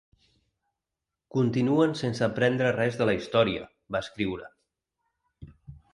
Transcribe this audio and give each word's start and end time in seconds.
Continuen 1.35 1.93
sense 2.01 2.25
aprendre 2.29 2.73
res 2.79 2.99
de 3.03 3.09
la 3.11 3.15
història, 3.19 3.69
va 3.97 4.05
escriure. 4.07 4.51